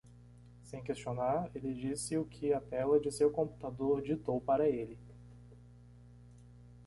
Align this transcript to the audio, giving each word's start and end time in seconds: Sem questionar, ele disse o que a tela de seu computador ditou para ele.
Sem 0.63 0.81
questionar, 0.81 1.51
ele 1.53 1.75
disse 1.75 2.17
o 2.17 2.25
que 2.25 2.51
a 2.51 2.59
tela 2.59 2.99
de 2.99 3.11
seu 3.11 3.29
computador 3.29 4.01
ditou 4.01 4.41
para 4.41 4.67
ele. 4.67 4.97